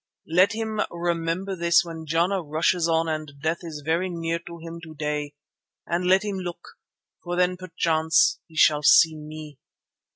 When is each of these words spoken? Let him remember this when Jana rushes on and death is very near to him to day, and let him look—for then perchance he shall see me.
Let 0.33 0.53
him 0.53 0.81
remember 0.89 1.55
this 1.55 1.85
when 1.85 2.07
Jana 2.07 2.41
rushes 2.41 2.89
on 2.89 3.07
and 3.07 3.33
death 3.39 3.59
is 3.61 3.83
very 3.85 4.09
near 4.09 4.39
to 4.47 4.57
him 4.57 4.79
to 4.81 4.95
day, 4.95 5.35
and 5.85 6.07
let 6.07 6.23
him 6.23 6.37
look—for 6.39 7.35
then 7.35 7.55
perchance 7.55 8.39
he 8.47 8.55
shall 8.55 8.81
see 8.81 9.15
me. 9.15 9.59